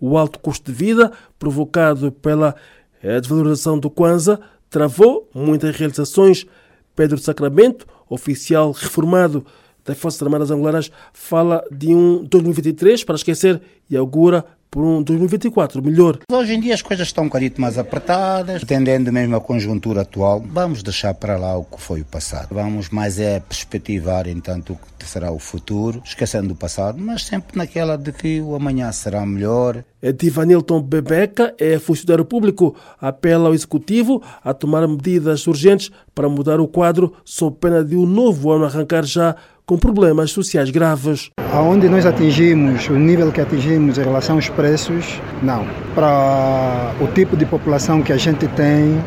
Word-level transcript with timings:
o 0.00 0.16
alto 0.16 0.38
custo 0.38 0.70
de 0.70 0.76
vida 0.76 1.12
provocado 1.38 2.12
pela 2.12 2.54
eh, 3.02 3.20
desvalorização 3.20 3.78
do 3.78 3.90
Kwanza 3.90 4.40
travou 4.70 5.28
muitas 5.34 5.74
realizações. 5.76 6.46
Pedro 6.94 7.18
Sacramento, 7.18 7.86
oficial 8.08 8.72
reformado 8.72 9.44
das 9.84 9.96
Forças 9.96 10.22
Armadas 10.22 10.50
Angolanas, 10.50 10.90
fala 11.12 11.64
de 11.70 11.94
um 11.94 12.24
2023 12.24 13.04
para 13.04 13.14
esquecer 13.14 13.60
e 13.88 13.96
augura 13.96 14.44
por 14.70 14.84
um 14.84 15.02
2024 15.02 15.82
melhor. 15.82 16.18
Hoje 16.30 16.54
em 16.54 16.60
dia 16.60 16.74
as 16.74 16.82
coisas 16.82 17.08
estão 17.08 17.24
um 17.24 17.26
bocadinho 17.28 17.52
mais 17.58 17.78
apertadas, 17.78 18.62
atendendo 18.62 19.12
mesmo 19.12 19.36
a 19.36 19.40
conjuntura 19.40 20.02
atual. 20.02 20.44
Vamos 20.46 20.82
deixar 20.82 21.14
para 21.14 21.36
lá 21.36 21.56
o 21.56 21.64
que 21.64 21.80
foi 21.80 22.02
o 22.02 22.04
passado. 22.04 22.48
Vamos 22.50 22.88
mais 22.90 23.18
é 23.18 23.40
perspectivar, 23.40 24.26
entanto, 24.28 24.74
o 24.74 24.78
que 24.98 25.06
será 25.06 25.30
o 25.30 25.38
futuro, 25.38 26.02
esquecendo 26.04 26.52
o 26.52 26.56
passado, 26.56 26.98
mas 26.98 27.24
sempre 27.24 27.56
naquela 27.56 27.96
de 27.96 28.12
que 28.12 28.40
o 28.40 28.54
amanhã 28.54 28.90
será 28.92 29.24
melhor. 29.24 29.84
Divanilton 30.16 30.80
Bebeca 30.80 31.54
é 31.58 31.78
funcionário 31.78 32.24
público, 32.24 32.74
apela 33.00 33.48
ao 33.48 33.54
Executivo 33.54 34.22
a 34.44 34.54
tomar 34.54 34.86
medidas 34.86 35.46
urgentes 35.46 35.90
para 36.14 36.28
mudar 36.28 36.60
o 36.60 36.68
quadro, 36.68 37.12
sob 37.24 37.56
pena 37.60 37.84
de 37.84 37.96
um 37.96 38.06
novo 38.06 38.50
ano 38.52 38.64
arrancar 38.64 39.04
já 39.04 39.34
com 39.66 39.76
problemas 39.76 40.30
sociais 40.30 40.70
graves. 40.70 41.30
Aonde 41.52 41.88
nós 41.88 42.06
atingimos, 42.06 42.88
o 42.88 42.94
nível 42.94 43.30
que 43.30 43.40
atingimos 43.40 43.98
em 43.98 44.02
relação 44.02 44.36
aos 44.36 44.48
preços, 44.48 45.20
não. 45.42 45.66
Para 45.94 46.94
o 47.00 47.06
tipo 47.08 47.36
de 47.36 47.44
população 47.44 48.02
que 48.02 48.12
a 48.12 48.16
gente 48.16 48.48
tem, 48.48 48.98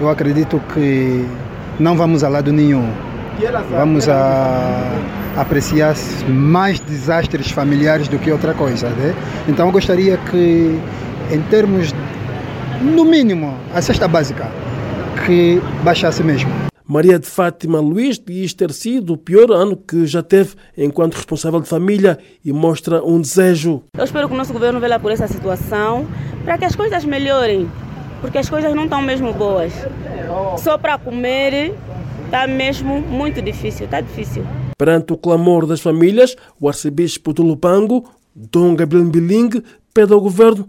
eu 0.00 0.08
acredito 0.08 0.60
que 0.74 1.24
não 1.78 1.96
vamos 1.96 2.24
a 2.24 2.28
lado 2.28 2.52
nenhum. 2.52 3.05
Vamos 3.70 4.08
a 4.08 4.92
apreciar 5.36 5.94
mais 6.28 6.80
desastres 6.80 7.50
familiares 7.50 8.08
do 8.08 8.18
que 8.18 8.30
outra 8.32 8.54
coisa. 8.54 8.88
Né? 8.88 9.14
Então 9.46 9.66
eu 9.66 9.72
gostaria 9.72 10.16
que, 10.16 10.80
em 11.30 11.42
termos, 11.50 11.94
no 12.80 13.04
mínimo, 13.04 13.54
a 13.74 13.82
cesta 13.82 14.08
básica, 14.08 14.50
que 15.24 15.60
baixasse 15.82 16.22
mesmo. 16.22 16.50
Maria 16.88 17.18
de 17.18 17.26
Fátima 17.26 17.80
Luiz 17.80 18.16
diz 18.16 18.54
ter 18.54 18.72
sido 18.72 19.14
o 19.14 19.16
pior 19.16 19.50
ano 19.50 19.76
que 19.76 20.06
já 20.06 20.22
teve 20.22 20.54
enquanto 20.78 21.14
responsável 21.14 21.60
de 21.60 21.68
família 21.68 22.16
e 22.44 22.52
mostra 22.52 23.02
um 23.04 23.20
desejo. 23.20 23.82
Eu 23.98 24.04
espero 24.04 24.28
que 24.28 24.34
o 24.34 24.36
nosso 24.36 24.52
governo 24.52 24.78
vela 24.78 24.98
por 24.98 25.10
essa 25.10 25.26
situação 25.26 26.06
para 26.44 26.56
que 26.56 26.64
as 26.64 26.76
coisas 26.76 27.04
melhorem, 27.04 27.68
porque 28.20 28.38
as 28.38 28.48
coisas 28.48 28.72
não 28.72 28.84
estão 28.84 29.02
mesmo 29.02 29.32
boas. 29.32 29.72
Só 30.58 30.78
para 30.78 30.96
comer 30.96 31.74
está 32.26 32.46
mesmo 32.46 33.00
muito 33.00 33.40
difícil, 33.40 33.86
está 33.86 34.00
difícil. 34.00 34.44
Perante 34.76 35.12
o 35.12 35.16
clamor 35.16 35.66
das 35.66 35.80
famílias, 35.80 36.36
o 36.60 36.68
arcebispo 36.68 37.32
do 37.32 37.42
Lupango, 37.42 38.04
Dom 38.34 38.74
Gabriel 38.74 39.04
Mbiling, 39.04 39.62
pede 39.94 40.12
ao 40.12 40.20
governo 40.20 40.68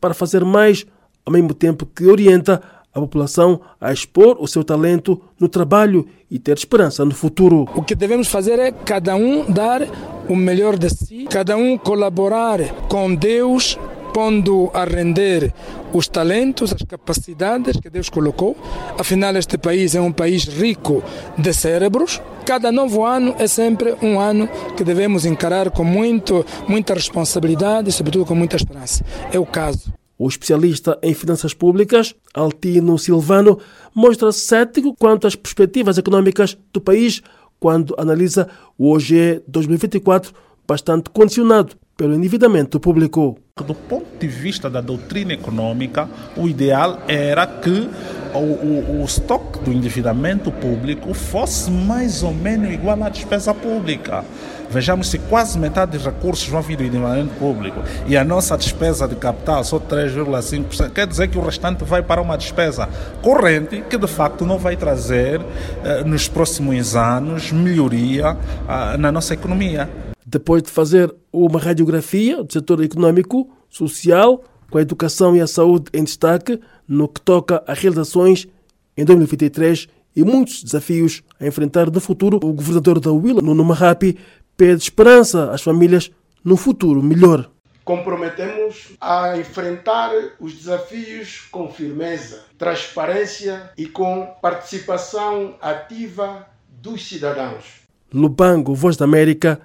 para 0.00 0.14
fazer 0.14 0.44
mais, 0.44 0.86
ao 1.26 1.32
mesmo 1.32 1.52
tempo 1.52 1.84
que 1.84 2.06
orienta 2.06 2.62
a 2.94 3.00
população 3.00 3.60
a 3.80 3.92
expor 3.92 4.36
o 4.38 4.46
seu 4.46 4.62
talento 4.62 5.20
no 5.40 5.48
trabalho 5.48 6.06
e 6.30 6.38
ter 6.38 6.56
esperança 6.56 7.04
no 7.04 7.14
futuro. 7.14 7.68
O 7.74 7.82
que 7.82 7.94
devemos 7.94 8.28
fazer 8.28 8.58
é 8.58 8.70
cada 8.70 9.16
um 9.16 9.50
dar 9.50 9.82
o 10.28 10.36
melhor 10.36 10.76
de 10.76 10.90
si, 10.90 11.26
cada 11.30 11.56
um 11.56 11.76
colaborar 11.78 12.60
com 12.88 13.14
Deus, 13.14 13.78
pondo 14.12 14.70
a 14.74 14.84
render 14.84 15.52
os 15.92 16.08
talentos, 16.08 16.72
as 16.72 16.82
capacidades 16.82 17.78
que 17.80 17.90
Deus 17.90 18.08
colocou. 18.08 18.56
Afinal, 18.98 19.36
este 19.36 19.56
país 19.58 19.94
é 19.94 20.00
um 20.00 20.12
país 20.12 20.44
rico 20.44 21.02
de 21.36 21.52
cérebros. 21.52 22.20
Cada 22.44 22.72
novo 22.72 23.04
ano 23.04 23.34
é 23.38 23.46
sempre 23.46 23.94
um 24.02 24.18
ano 24.18 24.48
que 24.76 24.84
devemos 24.84 25.24
encarar 25.24 25.70
com 25.70 25.84
muito, 25.84 26.44
muita 26.66 26.94
responsabilidade 26.94 27.90
e, 27.90 27.92
sobretudo, 27.92 28.26
com 28.26 28.34
muita 28.34 28.56
esperança. 28.56 29.04
É 29.32 29.38
o 29.38 29.46
caso. 29.46 29.92
O 30.18 30.26
especialista 30.28 30.98
em 31.00 31.14
finanças 31.14 31.54
públicas, 31.54 32.14
Altino 32.34 32.98
Silvano, 32.98 33.58
mostra 33.94 34.32
cético 34.32 34.94
quanto 34.98 35.28
às 35.28 35.36
perspectivas 35.36 35.96
econômicas 35.96 36.58
do 36.72 36.80
país 36.80 37.22
quando 37.60 37.94
analisa 37.98 38.48
o 38.76 38.92
OGE 38.92 39.42
2024, 39.46 40.32
bastante 40.66 41.10
condicionado 41.10 41.76
pelo 41.98 42.14
endividamento 42.14 42.78
público. 42.78 43.36
Do 43.56 43.74
ponto 43.74 44.06
de 44.20 44.28
vista 44.28 44.70
da 44.70 44.80
doutrina 44.80 45.32
econômica, 45.32 46.08
o 46.36 46.46
ideal 46.46 47.00
era 47.08 47.44
que 47.44 47.90
o, 48.32 48.38
o, 48.38 49.00
o 49.00 49.04
estoque 49.04 49.58
do 49.64 49.72
endividamento 49.72 50.52
público 50.52 51.12
fosse 51.12 51.68
mais 51.68 52.22
ou 52.22 52.32
menos 52.32 52.72
igual 52.72 53.02
à 53.02 53.08
despesa 53.08 53.52
pública. 53.52 54.24
Vejamos 54.70 55.10
se 55.10 55.18
quase 55.18 55.58
metade 55.58 55.92
dos 55.98 56.06
recursos 56.06 56.46
vão 56.46 56.62
vir 56.62 56.76
do 56.76 56.84
endividamento 56.84 57.34
público 57.34 57.82
e 58.06 58.16
a 58.16 58.22
nossa 58.22 58.56
despesa 58.56 59.08
de 59.08 59.16
capital 59.16 59.64
só 59.64 59.80
3,5%. 59.80 60.90
Quer 60.90 61.06
dizer 61.08 61.26
que 61.26 61.36
o 61.36 61.40
restante 61.40 61.82
vai 61.82 62.00
para 62.00 62.22
uma 62.22 62.38
despesa 62.38 62.88
corrente 63.22 63.82
que 63.90 63.98
de 63.98 64.06
facto 64.06 64.46
não 64.46 64.56
vai 64.56 64.76
trazer 64.76 65.40
eh, 65.82 66.04
nos 66.04 66.28
próximos 66.28 66.94
anos 66.94 67.50
melhoria 67.50 68.36
ah, 68.68 68.96
na 68.96 69.10
nossa 69.10 69.34
economia. 69.34 70.07
Depois 70.30 70.62
de 70.62 70.68
fazer 70.68 71.14
uma 71.32 71.58
radiografia 71.58 72.44
do 72.44 72.52
setor 72.52 72.84
econômico, 72.84 73.48
social, 73.66 74.44
com 74.70 74.76
a 74.76 74.82
educação 74.82 75.34
e 75.34 75.40
a 75.40 75.46
saúde 75.46 75.86
em 75.94 76.04
destaque, 76.04 76.60
no 76.86 77.08
que 77.08 77.18
toca 77.18 77.64
a 77.66 77.72
realizações 77.72 78.46
em 78.94 79.06
2023 79.06 79.88
e 80.14 80.22
muitos 80.22 80.62
desafios 80.62 81.22
a 81.40 81.46
enfrentar 81.46 81.90
no 81.90 81.98
futuro, 81.98 82.36
o 82.42 82.52
governador 82.52 83.00
da 83.00 83.10
Willa, 83.10 83.40
Nuno 83.40 83.64
Marrapi, 83.64 84.18
pede 84.54 84.82
esperança 84.82 85.50
às 85.50 85.62
famílias 85.62 86.10
no 86.44 86.58
futuro 86.58 87.02
melhor. 87.02 87.50
Comprometemos 87.82 88.92
a 89.00 89.38
enfrentar 89.38 90.10
os 90.38 90.52
desafios 90.52 91.46
com 91.50 91.70
firmeza, 91.70 92.44
transparência 92.58 93.70
e 93.78 93.86
com 93.86 94.26
participação 94.42 95.54
ativa 95.58 96.46
dos 96.68 97.08
cidadãos. 97.08 97.64
Lubango, 98.12 98.74
Voz 98.74 98.94
da 98.94 99.06
América, 99.06 99.60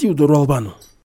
Teodoro 0.00 0.38
Albano. 0.38 0.87